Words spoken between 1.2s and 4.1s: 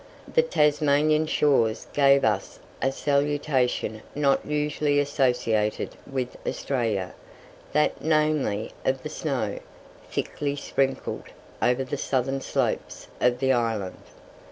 shores gave us a salutation